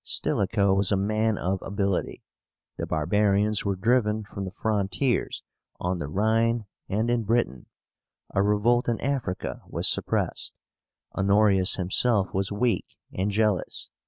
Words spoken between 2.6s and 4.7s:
The barbarians were driven from the